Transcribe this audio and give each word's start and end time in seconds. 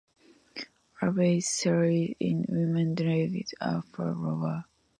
Average 0.99 1.43
salaries 1.45 2.15
in 2.19 2.45
women's 2.49 2.97
leagues 2.99 3.53
are 3.61 3.83
far 3.83 4.15
lower. 4.15 4.65